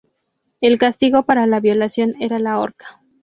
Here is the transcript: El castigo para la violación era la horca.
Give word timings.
El 0.61 0.79
castigo 0.79 1.25
para 1.27 1.45
la 1.45 1.59
violación 1.59 2.15
era 2.19 2.39
la 2.39 2.57
horca. 2.57 2.99